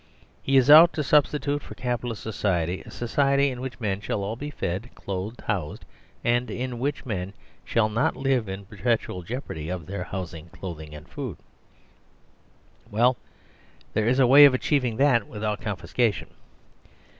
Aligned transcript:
He 0.41 0.57
is 0.57 0.67
out 0.67 0.93
to 0.93 1.03
sub 1.03 1.25
stitute 1.25 1.61
for 1.61 1.75
Capitalist 1.75 2.23
society 2.23 2.81
a 2.83 2.89
society 2.89 3.51
in 3.51 3.61
which 3.61 3.79
men 3.79 4.01
shall 4.01 4.23
all 4.23 4.35
be 4.35 4.49
fed, 4.49 4.89
clothed, 4.95 5.41
housed, 5.41 5.85
and 6.23 6.49
in 6.49 6.79
which 6.79 7.05
men 7.05 7.33
shall 7.63 7.87
not 7.87 8.15
live 8.15 8.49
in 8.49 8.61
a 8.61 8.63
perpetual 8.63 9.21
jeopardy 9.21 9.69
of 9.69 9.85
their 9.85 10.05
hous 10.05 10.33
ing, 10.33 10.49
clothing, 10.49 10.95
and 10.95 11.07
food. 11.07 11.37
Well, 12.89 13.15
there 13.93 14.07
is 14.07 14.17
a 14.17 14.25
way 14.25 14.45
of 14.45 14.55
achieving 14.55 14.97
that 14.97 15.27
without 15.27 15.61
confiscation. 15.61 16.29